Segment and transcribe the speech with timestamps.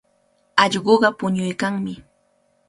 [0.63, 1.93] Allquqa puñuykanmi.